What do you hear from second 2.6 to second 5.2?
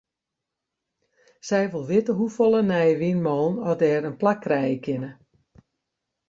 nije wynmûnen oft dêr in plak krije kinne.